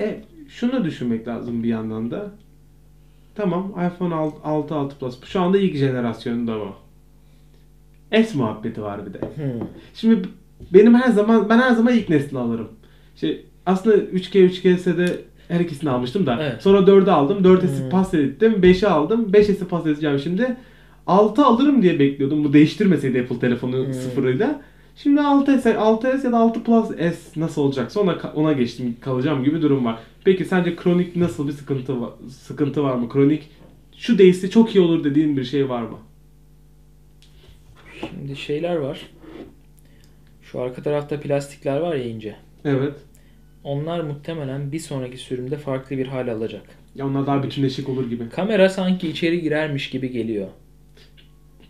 E 0.00 0.20
şunu 0.48 0.84
düşünmek 0.84 1.28
lazım 1.28 1.62
bir 1.62 1.68
yandan 1.68 2.10
da. 2.10 2.30
Tamam 3.34 3.72
iPhone 3.94 4.14
6 4.14 4.74
6 4.74 4.98
Plus 4.98 5.24
şu 5.24 5.40
anda 5.40 5.58
ilk 5.58 5.76
jenerasyonunda 5.76 6.56
o. 6.58 6.74
S 8.12 8.38
muhabbeti 8.38 8.82
var 8.82 9.06
bir 9.06 9.14
de. 9.14 9.18
Hmm. 9.20 9.66
Şimdi 9.94 10.28
benim 10.74 10.94
her 10.94 11.10
zaman 11.10 11.48
ben 11.48 11.58
her 11.58 11.70
zaman 11.74 11.94
ilk 11.94 12.08
neslini 12.08 12.38
alırım. 12.40 12.68
Şey 13.16 13.46
aslında 13.66 13.96
3G 13.96 14.38
3GS'de 14.46 15.20
her 15.48 15.60
ikisini 15.60 15.90
almıştım 15.90 16.26
da. 16.26 16.38
Evet. 16.42 16.62
Sonra 16.62 16.78
4'ü 16.78 17.10
aldım. 17.10 17.44
4S'i 17.44 17.82
Hmm. 17.82 17.90
pas 17.90 18.14
ettim. 18.14 18.52
5'i 18.62 18.86
aldım. 18.88 19.32
5S'i 19.32 19.68
pas 19.68 19.86
edeceğim 19.86 20.18
şimdi. 20.18 20.56
6 21.06 21.44
alırım 21.44 21.82
diye 21.82 21.98
bekliyordum. 21.98 22.44
Bu 22.44 22.52
değiştirmeseydi 22.52 23.20
Apple 23.20 23.38
telefonu 23.38 23.84
Hmm. 23.86 23.92
sıfırıyla. 23.94 24.60
Şimdi 24.96 25.20
6S, 25.20 25.74
6S 25.74 26.26
ya 26.26 26.32
da 26.32 26.38
6 26.38 26.64
Plus 26.64 26.88
S 26.88 27.40
nasıl 27.40 27.62
olacaksa 27.62 28.00
ona 28.00 28.18
ona 28.34 28.52
geçtim 28.52 28.96
kalacağım 29.00 29.44
gibi 29.44 29.62
durum 29.62 29.84
var. 29.84 29.98
Peki 30.24 30.44
sence 30.44 30.76
kronik 30.76 31.16
nasıl 31.16 31.48
bir 31.48 31.52
sıkıntı 31.52 32.00
var, 32.00 32.10
sıkıntı 32.28 32.82
var 32.82 32.94
mı? 32.94 33.08
Kronik 33.08 33.50
şu 33.96 34.18
değişse 34.18 34.50
çok 34.50 34.74
iyi 34.74 34.80
olur 34.80 35.04
dediğin 35.04 35.36
bir 35.36 35.44
şey 35.44 35.68
var 35.68 35.82
mı? 35.82 35.98
Şimdi 38.00 38.36
şeyler 38.36 38.76
var. 38.76 39.06
Şu 40.42 40.60
arka 40.60 40.82
tarafta 40.82 41.20
plastikler 41.20 41.80
var 41.80 41.94
ya 41.94 42.04
ince. 42.04 42.36
Evet. 42.64 42.94
Onlar 43.64 44.00
muhtemelen 44.00 44.72
bir 44.72 44.78
sonraki 44.78 45.16
sürümde 45.16 45.56
farklı 45.56 45.98
bir 45.98 46.06
hal 46.06 46.28
alacak. 46.28 46.62
Ya 46.94 47.06
onlar 47.06 47.26
daha 47.26 47.42
bütünleşik 47.42 47.88
olur 47.88 48.10
gibi. 48.10 48.28
Kamera 48.28 48.68
sanki 48.68 49.08
içeri 49.08 49.42
girermiş 49.42 49.90
gibi 49.90 50.10
geliyor. 50.10 50.48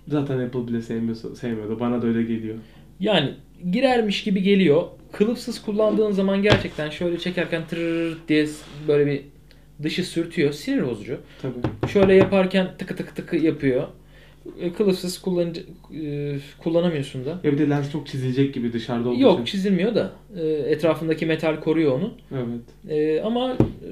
Zaten 0.09 0.39
Apple 0.39 0.67
bile 0.69 0.83
sevmiyorsa, 0.83 1.37
sevmiyordu. 1.37 1.81
Bana 1.81 2.03
da 2.03 2.07
öyle 2.07 2.23
geliyor. 2.23 2.57
Yani 3.01 3.31
girermiş 3.73 4.25
gibi 4.25 4.43
geliyor. 4.43 4.83
Kılıfsız 5.13 5.63
kullandığın 5.63 6.11
zaman 6.13 6.43
gerçekten 6.43 6.91
şöyle 6.91 7.19
çekerken 7.19 7.67
tırır 7.67 8.19
diye 8.29 8.47
böyle 8.89 9.07
bir 9.07 9.23
dışı 9.83 10.05
sürtüyor. 10.05 10.53
Sinir 10.53 10.87
bozucu. 10.87 11.19
Tabii. 11.43 11.89
Şöyle 11.93 12.15
yaparken 12.15 12.69
tıkı 12.79 12.97
tıkı 12.97 13.15
tıkı 13.15 13.37
yapıyor. 13.37 13.89
E, 14.61 14.73
Kılıfsız 14.73 15.19
kullanıcı, 15.21 15.61
e, 16.03 16.37
kullanamıyorsun 16.59 17.25
da. 17.25 17.41
Ya 17.45 17.53
bir 17.53 17.59
de 17.59 17.71
lens 17.71 17.93
çok 17.93 18.07
çizilecek 18.07 18.55
gibi 18.55 18.73
dışarıda 18.73 19.09
olduğu 19.09 19.21
Yok 19.21 19.35
için. 19.35 19.45
çizilmiyor 19.45 19.95
da. 19.95 20.13
E, 20.41 20.47
Etrafındaki 20.47 21.27
metal 21.27 21.61
koruyor 21.61 21.93
onu. 21.93 22.15
Evet. 22.35 22.91
E, 22.99 23.21
ama 23.21 23.53
e, 23.53 23.89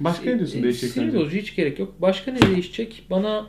Başka 0.00 0.30
ne 0.30 0.36
diyorsun 0.38 0.58
e, 0.58 0.62
değişecek 0.62 0.90
Sinir 0.90 1.14
bozucu 1.14 1.36
hiç 1.36 1.56
gerek 1.56 1.78
yok. 1.78 1.94
Başka 1.98 2.32
ne 2.32 2.38
değişecek? 2.42 3.02
Bana 3.10 3.46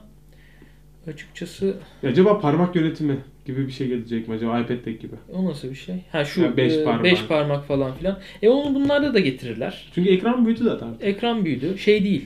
açıkçası 1.08 1.78
Ya 2.04 2.10
acaba 2.10 2.40
parmak 2.40 2.76
yönetimi 2.76 3.18
gibi 3.46 3.68
bir 3.68 3.72
şey 3.72 3.88
gelecek 3.88 4.28
mi 4.28 4.36
acaba 4.36 4.60
iPad'deki 4.60 5.00
gibi? 5.00 5.16
o 5.34 5.46
nasıl 5.46 5.70
bir 5.70 5.76
şey? 5.76 5.96
Ha 6.12 6.26
şu 6.26 6.42
Ya 6.42 6.58
beş 6.58 6.74
e, 6.74 6.84
parmak. 6.84 7.04
beş 7.04 7.26
parmak 7.26 7.66
falan 7.66 7.94
filan. 7.94 8.20
E 8.42 8.50
onu 8.50 8.76
bunlarda 8.76 9.14
da 9.14 9.20
getirirler. 9.20 9.92
Çünkü 9.96 10.10
ekran 10.10 10.46
büyüdü 10.46 10.64
zaten. 10.64 10.88
Ekran 11.02 11.46
büyüdü. 11.46 11.78
Şey 11.78 12.04
değil. 12.04 12.26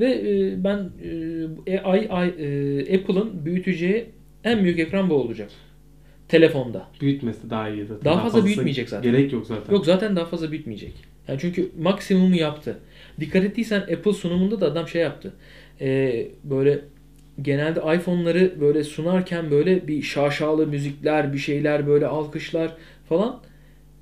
Ve 0.00 0.10
e, 0.10 0.64
ben 0.64 0.90
e, 1.66 1.78
ay, 1.78 2.06
ay, 2.10 2.28
e, 2.28 2.98
Apple'ın 2.98 3.44
büyüteceği 3.44 4.06
en 4.44 4.64
büyük 4.64 4.78
ekran 4.78 5.10
bu 5.10 5.14
olacak. 5.14 5.50
Telefonda. 6.28 6.88
Büyütmesi 7.00 7.50
daha 7.50 7.68
iyi 7.68 7.84
zaten. 7.84 8.04
Daha 8.04 8.22
fazla 8.22 8.44
büyütmeyecek 8.44 8.88
zaten. 8.88 9.12
Gerek 9.12 9.32
yok 9.32 9.46
zaten. 9.46 9.72
Yok 9.72 9.86
zaten 9.86 10.16
daha 10.16 10.24
fazla 10.24 10.50
büyütmeyecek. 10.50 10.92
Yani 11.28 11.38
çünkü 11.40 11.70
maksimumu 11.80 12.36
yaptı. 12.36 12.78
Dikkat 13.20 13.44
ettiysen 13.44 13.80
Apple 13.80 14.12
sunumunda 14.12 14.60
da 14.60 14.66
adam 14.66 14.88
şey 14.88 15.02
yaptı. 15.02 15.32
Ee, 15.80 16.28
böyle 16.44 16.80
genelde 17.42 17.80
iPhone'ları 17.96 18.60
böyle 18.60 18.84
sunarken 18.84 19.50
böyle 19.50 19.88
bir 19.88 20.02
şaşalı 20.02 20.66
müzikler, 20.66 21.32
bir 21.32 21.38
şeyler 21.38 21.86
böyle 21.86 22.06
alkışlar 22.06 22.76
falan. 23.08 23.40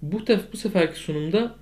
Bu 0.03 0.25
tef 0.25 0.53
bu 0.53 0.57
seferki 0.57 0.99
sunumda 0.99 1.55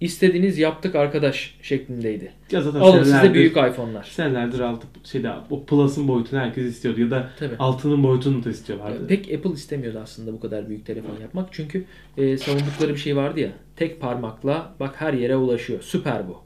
istediğiniz 0.00 0.58
yaptık 0.58 0.94
arkadaş 0.94 1.54
şeklindeydi. 1.62 2.32
Ya 2.50 2.62
zaten 2.62 2.80
Alın 2.80 3.04
size 3.04 3.34
büyük 3.34 3.56
iPhone'lar. 3.56 4.04
Senelerdir 4.04 4.60
altı 4.60 4.86
şeyde 5.04 5.32
o 5.50 5.64
Plus'ın 5.64 6.08
boyutunu 6.08 6.40
herkes 6.40 6.64
istiyordu 6.64 7.00
ya 7.00 7.10
da 7.10 7.30
Tabii. 7.38 7.56
altının 7.58 8.02
boyutunu 8.02 8.44
da 8.44 8.50
istiyorlardı. 8.50 9.06
Pek 9.06 9.32
Apple 9.34 9.52
istemiyordu 9.52 9.98
aslında 10.02 10.32
bu 10.32 10.40
kadar 10.40 10.68
büyük 10.68 10.86
telefon 10.86 11.20
yapmak. 11.22 11.48
Çünkü 11.52 11.84
e, 12.16 12.38
savundukları 12.38 12.92
bir 12.92 12.98
şey 12.98 13.16
vardı 13.16 13.40
ya. 13.40 13.50
Tek 13.76 14.00
parmakla 14.00 14.74
bak 14.80 14.94
her 14.98 15.12
yere 15.12 15.36
ulaşıyor. 15.36 15.82
Süper 15.82 16.28
bu. 16.28 16.36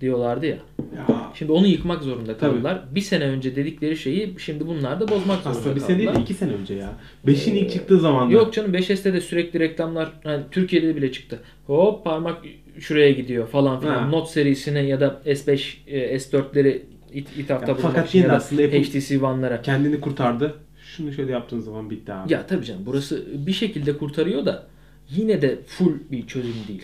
Diyorlardı 0.00 0.46
ya. 0.46 0.58
Ya 0.96 1.30
Şimdi 1.34 1.52
onu 1.52 1.66
yıkmak 1.66 2.02
zorunda 2.02 2.36
Tabii. 2.36 2.52
kaldılar. 2.52 2.82
Bir 2.94 3.00
sene 3.00 3.24
önce 3.24 3.56
dedikleri 3.56 3.96
şeyi 3.96 4.34
şimdi 4.38 4.66
bunlar 4.66 5.00
da 5.00 5.08
bozmak 5.08 5.42
zorunda 5.42 5.48
aslında 5.58 5.76
bir 5.76 5.80
kaldılar. 5.80 5.96
sene 5.96 5.98
değil 6.14 6.22
iki 6.22 6.34
sene 6.34 6.52
önce 6.52 6.74
ya. 6.74 6.92
Beşin 7.26 7.54
ilk 7.54 7.70
çıktığı 7.70 8.00
zaman 8.00 8.28
Yok 8.28 8.54
canım 8.54 8.74
5S'te 8.74 9.12
de 9.12 9.20
sürekli 9.20 9.60
reklamlar 9.60 10.12
yani 10.24 10.42
Türkiye'de 10.50 10.96
bile 10.96 11.12
çıktı. 11.12 11.38
Hop 11.66 12.04
parmak 12.04 12.38
şuraya 12.78 13.12
gidiyor 13.12 13.48
falan 13.48 13.80
filan. 13.80 13.94
Ha. 13.94 14.06
Note 14.06 14.30
serisine 14.30 14.80
ya 14.80 15.00
da 15.00 15.20
S5, 15.26 15.76
e, 15.86 16.16
S4'leri 16.16 16.82
it, 17.12 17.28
ithafta 17.38 17.74
fakat 17.74 18.08
için 18.08 18.18
yine 18.18 18.28
ya 18.28 18.32
da 18.32 18.36
aslında 18.36 18.62
HTC 18.62 19.24
One'lara. 19.24 19.62
kendini 19.62 20.00
kurtardı. 20.00 20.54
Şunu 20.96 21.12
şöyle 21.12 21.32
yaptığın 21.32 21.60
zaman 21.60 21.90
bitti 21.90 22.12
abi. 22.12 22.32
Ya 22.32 22.46
tabii 22.46 22.64
canım 22.64 22.82
burası 22.86 23.24
bir 23.46 23.52
şekilde 23.52 23.98
kurtarıyor 23.98 24.46
da 24.46 24.66
yine 25.10 25.42
de 25.42 25.58
full 25.66 25.92
bir 26.10 26.26
çözüm 26.26 26.54
değil. 26.68 26.82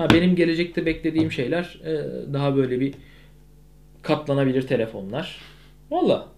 Ha 0.00 0.10
benim 0.10 0.36
gelecekte 0.36 0.86
beklediğim 0.86 1.32
şeyler 1.32 1.80
e, 1.84 1.92
daha 2.32 2.56
böyle 2.56 2.80
bir 2.80 2.94
katlanabilir 4.02 4.62
telefonlar. 4.62 5.40
Valla 5.90 6.28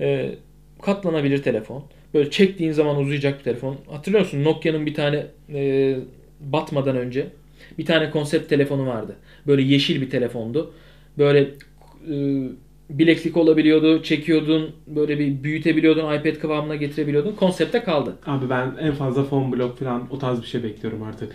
e, 0.00 0.34
katlanabilir 0.82 1.42
telefon. 1.42 1.84
Böyle 2.14 2.30
çektiğin 2.30 2.72
zaman 2.72 2.96
uzayacak 2.96 3.38
bir 3.38 3.44
telefon. 3.44 3.76
Hatırlıyor 3.90 4.24
musun 4.24 4.44
Nokia'nın 4.44 4.86
bir 4.86 4.94
tane 4.94 5.26
e, 5.54 5.96
batmadan 6.40 6.96
önce 6.96 7.26
bir 7.78 7.86
tane 7.86 8.10
konsept 8.10 8.48
telefonu 8.48 8.86
vardı. 8.86 9.16
Böyle 9.46 9.62
yeşil 9.62 10.00
bir 10.00 10.10
telefondu. 10.10 10.72
Böyle 11.18 11.40
e, 12.10 12.14
bileklik 12.90 13.36
olabiliyordu, 13.36 14.02
çekiyordun, 14.02 14.70
böyle 14.86 15.18
bir 15.18 15.44
büyütebiliyordun, 15.44 16.14
iPad 16.14 16.40
kıvamına 16.40 16.76
getirebiliyordun. 16.76 17.32
Konsepte 17.32 17.82
kaldı. 17.82 18.16
Abi 18.26 18.50
ben 18.50 18.72
en 18.80 18.92
fazla 18.92 19.24
phone 19.24 19.52
block 19.52 19.78
falan 19.78 20.08
o 20.10 20.18
tarz 20.18 20.42
bir 20.42 20.46
şey 20.46 20.62
bekliyorum 20.62 21.02
artık. 21.02 21.34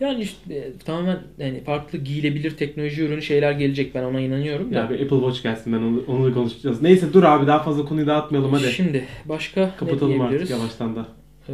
Yani 0.00 0.22
işte 0.22 0.54
e, 0.54 0.72
tamamen 0.84 1.18
yani 1.38 1.60
farklı 1.64 1.98
giyilebilir 1.98 2.56
teknoloji 2.56 3.02
ürünü 3.02 3.22
şeyler 3.22 3.52
gelecek. 3.52 3.94
Ben 3.94 4.02
ona 4.02 4.20
inanıyorum. 4.20 4.72
Ya 4.72 4.90
bir 4.90 4.94
Apple 4.94 5.16
Watch 5.16 5.42
gelsin 5.42 5.72
ben 5.72 5.78
onu, 5.78 6.04
onu 6.08 6.30
da 6.30 6.34
konuşacağız. 6.34 6.82
Neyse 6.82 7.12
dur 7.12 7.22
abi 7.22 7.46
daha 7.46 7.62
fazla 7.62 7.84
konuyu 7.84 8.06
dağıtmayalım 8.06 8.52
hadi. 8.52 8.62
Şimdi 8.62 9.04
başka 9.24 9.76
Kapatalım 9.76 10.18
ne 10.18 10.22
artık 10.22 10.50
yavaştan 10.50 10.96
da. 10.96 11.06
Ee, 11.48 11.52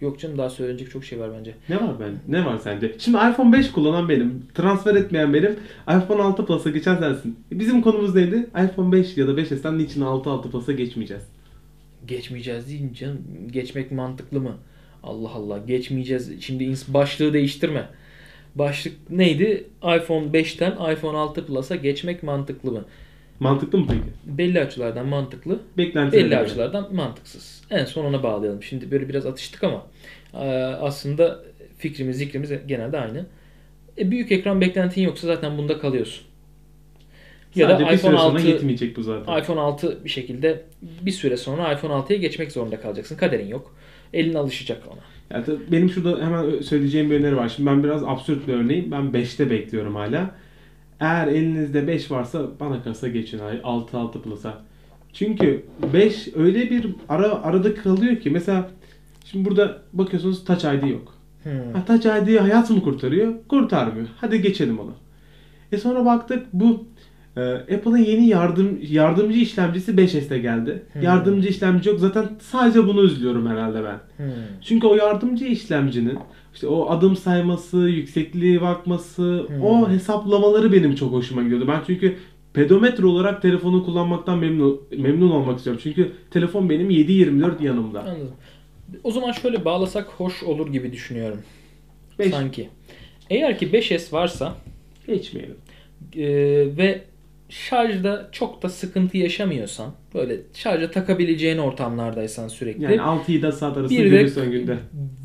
yok 0.00 0.20
canım 0.20 0.38
daha 0.38 0.50
söylenecek 0.50 0.90
çok 0.90 1.04
şey 1.04 1.20
var 1.20 1.30
bence. 1.38 1.54
Ne 1.68 1.76
var 1.76 2.00
ben? 2.00 2.12
Ne 2.28 2.44
var 2.46 2.58
sence? 2.58 2.94
Şimdi 2.98 3.16
iPhone 3.16 3.52
5 3.52 3.72
kullanan 3.72 4.08
benim, 4.08 4.42
transfer 4.54 4.94
etmeyen 4.94 5.34
benim, 5.34 5.56
iPhone 5.88 6.22
6 6.22 6.46
Plus'a 6.46 6.70
geçen 6.70 6.96
sensin. 6.96 7.38
Bizim 7.52 7.82
konumuz 7.82 8.14
neydi? 8.14 8.46
iPhone 8.64 8.92
5 8.92 9.16
ya 9.16 9.28
da 9.28 9.30
5S'ten 9.32 9.78
niçin 9.78 10.00
6 10.00 10.30
6 10.30 10.50
Plus'a 10.50 10.72
geçmeyeceğiz? 10.72 11.22
Geçmeyeceğiz 12.06 12.68
değil 12.68 12.94
canım? 12.94 13.18
Geçmek 13.52 13.92
mantıklı 13.92 14.40
mı? 14.40 14.56
Allah 15.02 15.30
Allah 15.30 15.58
geçmeyeceğiz. 15.58 16.42
Şimdi 16.42 16.74
başlığı 16.88 17.32
değiştirme. 17.32 17.88
Başlık 18.54 19.10
neydi? 19.10 19.64
iPhone 19.78 20.26
5'ten 20.26 20.92
iPhone 20.94 21.18
6 21.18 21.46
Plus'a 21.46 21.76
geçmek 21.76 22.22
mantıklı 22.22 22.72
mı? 22.72 22.84
Mantıklı 23.40 23.78
mı 23.78 23.86
peki? 23.88 24.38
Belli 24.38 24.60
açılardan 24.60 25.06
mantıklı, 25.06 25.60
Beklentilerine 25.78 26.26
belli 26.30 26.30
göre. 26.38 26.40
açılardan 26.50 26.94
mantıksız. 26.94 27.62
En 27.70 27.84
son 27.84 28.04
ona 28.04 28.22
bağlayalım. 28.22 28.62
Şimdi 28.62 28.90
böyle 28.90 29.08
biraz 29.08 29.26
atıştık 29.26 29.64
ama 29.64 29.86
e, 30.34 30.46
aslında 30.64 31.40
fikrimiz, 31.78 32.16
zikrimiz 32.16 32.50
genelde 32.66 32.98
aynı. 32.98 33.26
E, 33.98 34.10
büyük 34.10 34.32
ekran 34.32 34.60
beklentin 34.60 35.02
yoksa 35.02 35.26
zaten 35.26 35.58
bunda 35.58 35.78
kalıyorsun. 35.78 36.24
Ya 37.54 37.68
Sadece 37.68 37.84
da 37.84 37.92
iPhone 37.92 37.98
süre 37.98 38.10
sonra 38.18 38.18
6 38.20 38.46
yetmeyecek 38.46 38.96
bu 38.96 39.02
zaten. 39.02 39.38
iPhone 39.38 39.60
6 39.60 40.04
bir 40.04 40.10
şekilde 40.10 40.62
bir 40.82 41.10
süre 41.10 41.36
sonra 41.36 41.72
iPhone 41.72 41.92
6'ya 41.92 42.18
geçmek 42.18 42.52
zorunda 42.52 42.80
kalacaksın. 42.80 43.16
Kaderin 43.16 43.48
yok. 43.48 43.74
Elin 44.12 44.34
alışacak 44.34 44.82
ona. 44.88 45.00
Ya 45.38 45.44
tabii 45.44 45.72
benim 45.72 45.90
şurada 45.90 46.26
hemen 46.26 46.60
söyleyeceğim 46.60 47.10
bir 47.10 47.16
öneri 47.20 47.36
var. 47.36 47.48
Şimdi 47.48 47.70
ben 47.70 47.84
biraz 47.84 48.04
absürt 48.04 48.48
bir 48.48 48.52
örneğim. 48.52 48.90
Ben 48.90 49.02
5'te 49.02 49.50
bekliyorum 49.50 49.94
hala. 49.94 50.30
Eğer 51.00 51.26
elinizde 51.26 51.86
5 51.86 52.10
varsa 52.10 52.46
bana 52.60 52.82
kalsa 52.82 53.08
geçin 53.08 53.40
6 53.62 53.98
6 53.98 54.22
Plus'a. 54.22 54.62
Çünkü 55.12 55.64
5 55.92 56.28
öyle 56.36 56.70
bir 56.70 56.86
ara 57.08 57.42
arada 57.42 57.74
kalıyor 57.74 58.16
ki 58.16 58.30
mesela 58.30 58.70
şimdi 59.24 59.48
burada 59.50 59.82
bakıyorsunuz 59.92 60.44
Touch 60.44 60.64
ID 60.64 60.90
yok. 60.90 61.14
Hmm. 61.42 61.72
Ha, 61.72 61.84
Touch 61.84 62.06
ID 62.06 62.40
hayat 62.40 62.70
mı 62.70 62.82
kurtarıyor? 62.82 63.34
Kurtarmıyor. 63.48 64.08
Hadi 64.16 64.42
geçelim 64.42 64.78
onu. 64.78 64.94
E 65.72 65.78
sonra 65.78 66.04
baktık 66.04 66.46
bu 66.52 66.86
Apple'ın 67.40 67.96
yeni 67.96 68.28
yardım 68.28 68.78
yardımcı 68.90 69.38
işlemcisi 69.38 69.92
5S'te 69.92 70.38
geldi. 70.38 70.82
Hmm. 70.92 71.02
Yardımcı 71.02 71.48
işlemci 71.48 71.88
yok. 71.88 72.00
Zaten 72.00 72.24
sadece 72.40 72.86
bunu 72.86 73.02
üzülüyorum 73.02 73.46
herhalde 73.46 73.84
ben. 73.84 74.24
Hmm. 74.24 74.32
Çünkü 74.62 74.86
o 74.86 74.94
yardımcı 74.94 75.44
işlemcinin 75.44 76.18
işte 76.54 76.66
o 76.66 76.90
adım 76.90 77.16
sayması, 77.16 77.76
yüksekliğe 77.78 78.60
bakması, 78.60 79.44
Hmm. 79.48 79.62
o 79.64 79.88
hesaplamaları 79.90 80.72
benim 80.72 80.94
çok 80.94 81.12
hoşuma 81.12 81.42
gidiyordu. 81.42 81.64
Ben 81.68 81.80
çünkü 81.86 82.16
pedometre 82.54 83.06
olarak 83.06 83.42
telefonu 83.42 83.84
kullanmaktan 83.84 84.38
memnun 84.38 84.80
memnun 84.98 85.30
olmak 85.30 85.58
istiyorum. 85.58 85.80
Çünkü 85.84 86.12
telefon 86.30 86.70
benim 86.70 86.90
7/24 86.90 87.60
yanımda. 87.60 88.00
Anladım. 88.00 88.30
O 89.04 89.10
zaman 89.12 89.32
şöyle 89.32 89.64
bağlasak 89.64 90.06
hoş 90.06 90.42
olur 90.42 90.72
gibi 90.72 90.92
düşünüyorum. 90.92 91.38
Beş. 92.18 92.30
Sanki. 92.30 92.68
Eğer 93.30 93.58
ki 93.58 93.72
5S 93.72 94.12
varsa 94.12 94.54
Geçmeyelim. 95.06 95.56
e, 96.16 96.26
ve 96.76 97.02
şarjda 97.52 98.28
çok 98.32 98.62
da 98.62 98.68
sıkıntı 98.68 99.18
yaşamıyorsan 99.18 99.92
böyle 100.14 100.36
şarja 100.54 100.90
takabileceğin 100.90 101.58
ortamlardaysan 101.58 102.48
sürekli 102.48 102.84
Yani 102.84 102.96
6-7 102.96 103.52
saat 103.52 103.76
arası 103.76 103.94
Bir 103.94 104.04
de- 104.04 104.08
görürsen 104.08 104.50
günde. 104.50 104.76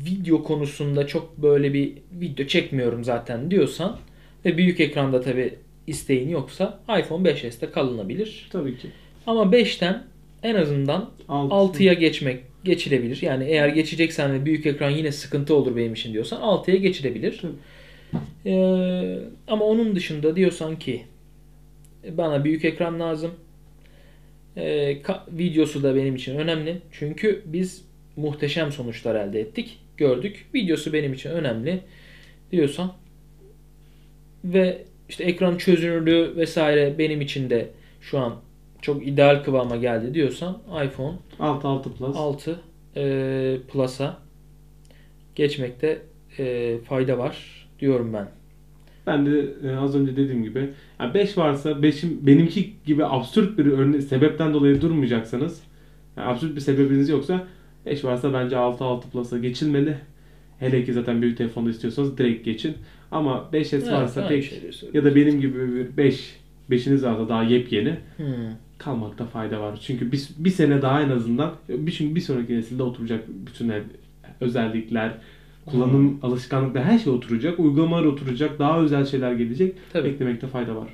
video 0.06 0.42
konusunda 0.42 1.06
çok 1.06 1.38
böyle 1.38 1.74
bir 1.74 1.92
video 2.12 2.46
çekmiyorum 2.46 3.04
zaten 3.04 3.50
diyorsan 3.50 3.98
ve 4.44 4.56
büyük 4.58 4.80
ekranda 4.80 5.20
tabi 5.20 5.54
isteğin 5.86 6.28
yoksa 6.28 6.80
iPhone 7.00 7.28
5s'te 7.28 7.70
kalınabilir. 7.70 8.48
Tabii 8.52 8.78
ki. 8.78 8.88
Ama 9.26 9.42
5'ten 9.52 10.02
en 10.42 10.54
azından 10.54 11.10
Altı. 11.28 11.78
6'ya 11.78 11.92
geçmek 11.92 12.40
geçilebilir. 12.64 13.18
Yani 13.22 13.44
eğer 13.44 13.68
geçeceksen 13.68 14.32
ve 14.32 14.44
büyük 14.44 14.66
ekran 14.66 14.90
yine 14.90 15.12
sıkıntı 15.12 15.54
olur 15.54 15.76
benim 15.76 15.92
için 15.92 16.12
diyorsan 16.12 16.40
6'ya 16.40 16.76
geçilebilir. 16.76 17.40
Tabii. 17.42 17.52
Ee, 18.46 19.18
ama 19.48 19.64
onun 19.64 19.96
dışında 19.96 20.36
diyorsan 20.36 20.78
ki 20.78 21.02
bana 22.10 22.44
büyük 22.44 22.64
ekran 22.64 23.00
lazım. 23.00 23.30
Ka- 24.56 25.38
videosu 25.38 25.82
da 25.82 25.94
benim 25.94 26.16
için 26.16 26.38
önemli. 26.38 26.76
Çünkü 26.92 27.42
biz 27.46 27.84
muhteşem 28.16 28.72
sonuçlar 28.72 29.14
elde 29.14 29.40
ettik. 29.40 29.78
Gördük. 29.96 30.46
Videosu 30.54 30.92
benim 30.92 31.12
için 31.12 31.30
önemli 31.30 31.80
diyorsan 32.52 32.92
ve 34.44 34.84
işte 35.08 35.24
ekran 35.24 35.56
çözünürlüğü 35.56 36.36
vesaire 36.36 36.98
benim 36.98 37.20
için 37.20 37.50
de 37.50 37.68
şu 38.00 38.18
an 38.18 38.40
çok 38.82 39.06
ideal 39.06 39.44
kıvama 39.44 39.76
geldi 39.76 40.14
diyorsan 40.14 40.58
iPhone 40.84 41.16
6-6 41.38 41.82
Plus. 41.82 42.16
6 42.16 42.60
e, 42.96 43.56
Plus'a 43.72 44.18
geçmekte 45.34 46.02
e, 46.38 46.76
fayda 46.88 47.18
var 47.18 47.68
diyorum 47.80 48.12
ben. 48.12 48.28
Ben 49.08 49.26
de 49.26 49.46
e, 49.64 49.76
az 49.76 49.96
önce 49.96 50.16
dediğim 50.16 50.42
gibi 50.42 50.70
5 51.14 51.38
varsa 51.38 51.70
5'im 51.70 52.26
benimki 52.26 52.72
gibi 52.86 53.04
absürt 53.06 53.58
bir 53.58 53.66
örne 53.66 54.00
sebepten 54.02 54.54
dolayı 54.54 54.80
durmayacaksanız 54.80 55.62
yani 56.16 56.28
absürt 56.28 56.56
bir 56.56 56.60
sebebiniz 56.60 57.08
yoksa 57.08 57.46
5 57.86 58.04
varsa 58.04 58.32
bence 58.32 58.56
6-6 58.56 59.00
Plus'a 59.12 59.38
geçilmeli. 59.38 59.94
Hele 60.58 60.84
ki 60.84 60.92
zaten 60.92 61.22
büyük 61.22 61.38
telefonda 61.38 61.70
istiyorsanız 61.70 62.18
direkt 62.18 62.44
geçin. 62.44 62.74
Ama 63.10 63.48
5S 63.52 63.76
Evet, 63.76 63.92
varsa 63.92 64.28
pek 64.28 64.44
şeyleri 64.44 64.96
ya 64.96 65.04
da 65.04 65.14
benim 65.14 65.40
gibi 65.40 65.74
bir 65.74 65.96
5 65.96 66.36
5'iniz 66.70 67.02
varsa 67.02 67.28
daha 67.28 67.42
yepyeni 67.42 67.96
Hmm. 68.16 68.26
kalmakta 68.78 69.24
fayda 69.24 69.60
var. 69.60 69.78
Çünkü 69.82 70.12
bir, 70.12 70.28
bir 70.38 70.50
sene 70.50 70.82
daha 70.82 71.02
en 71.02 71.10
azından 71.10 71.52
bir, 71.68 71.92
çünkü 71.92 72.14
bir 72.14 72.20
sonraki 72.20 72.56
nesilde 72.56 72.82
oturacak 72.82 73.24
bütün 73.46 73.72
özellikler, 74.40 75.12
kullanım 75.70 76.18
alışkanlıkları 76.22 76.84
her 76.84 76.98
şey 76.98 77.12
oturacak. 77.12 77.58
Uygulamalar 77.60 78.04
oturacak. 78.04 78.58
Daha 78.58 78.80
özel 78.80 79.04
şeyler 79.06 79.32
gelecek. 79.32 79.74
Tabii. 79.92 80.08
Beklemekte 80.08 80.46
fayda 80.46 80.76
var. 80.76 80.88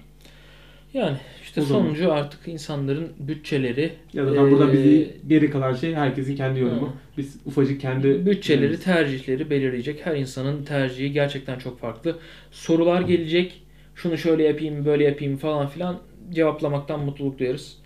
Yani 0.95 1.17
işte 1.43 1.61
O 1.61 1.65
zaman. 1.65 1.83
sonucu 1.83 2.13
artık 2.13 2.49
insanların 2.49 3.09
bütçeleri 3.19 3.93
Ya 4.13 4.27
da 4.27 4.51
burada 4.51 4.67
eee, 4.67 4.73
bizi 4.73 5.17
geri 5.29 5.51
kalan 5.51 5.75
şey 5.75 5.95
herkesin 5.95 6.37
kendi 6.37 6.61
yorumu. 6.61 6.87
Hı. 6.87 6.93
Biz 7.19 7.37
ufacık 7.47 7.81
kendi 7.81 8.27
bütçeleri, 8.27 8.81
tercihleri 8.81 9.51
belirleyecek. 9.51 10.07
Her 10.07 10.17
insanın 10.17 10.65
tercihi 10.65 11.13
gerçekten 11.13 11.59
çok 11.59 11.81
farklı. 11.81 12.19
Sorular 12.51 13.01
gelecek. 13.01 13.63
Şunu 13.95 14.19
şöyle 14.19 14.43
yapayım, 14.43 14.85
böyle 14.85 15.05
yapayım 15.05 15.37
falan 15.37 15.67
filan 15.69 15.99
cevaplamaktan 16.31 17.01
mutluluk 17.05 17.39
duyarız. 17.39 17.79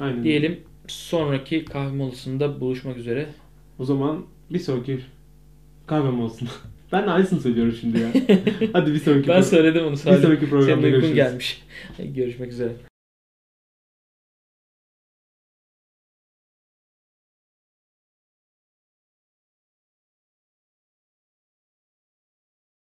Aynen. 0.00 0.24
Diyelim 0.24 0.60
sonraki 0.86 1.64
kahve 1.64 1.92
molasında 1.96 2.60
buluşmak 2.60 2.96
üzere. 2.96 3.26
O 3.78 3.84
zaman 3.84 4.24
bir 4.50 4.58
sonraki 4.58 4.98
kahvem 5.86 6.20
olsun. 6.20 6.48
ben 6.92 7.06
de 7.06 7.10
aynısını 7.10 7.40
söylüyorum 7.40 7.76
şimdi 7.80 7.98
ya. 8.00 8.08
Hadi 8.72 8.92
bir 8.94 8.98
sonraki 8.98 9.28
Ben 9.28 9.40
söyledim 9.40 9.84
onu 9.84 9.92
bir 9.92 9.98
sonraki 9.98 10.50
programda 10.50 10.66
Senin 10.66 10.82
uykun 10.82 10.90
görüşürüz. 10.90 11.14
gelmiş. 11.14 11.62
Görüşmek 12.14 12.52
üzere. 12.52 12.93